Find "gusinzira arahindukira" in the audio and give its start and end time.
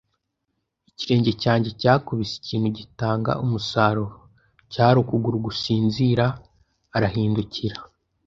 5.45-7.75